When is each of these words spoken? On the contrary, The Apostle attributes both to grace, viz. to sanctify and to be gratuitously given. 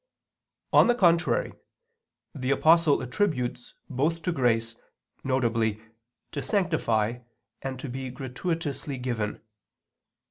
On 0.73 0.87
the 0.87 0.95
contrary, 0.95 1.53
The 2.33 2.49
Apostle 2.49 3.03
attributes 3.03 3.75
both 3.87 4.23
to 4.23 4.31
grace, 4.31 4.75
viz. 5.23 5.75
to 6.31 6.41
sanctify 6.41 7.19
and 7.61 7.79
to 7.79 7.87
be 7.87 8.09
gratuitously 8.09 8.97
given. 8.97 9.41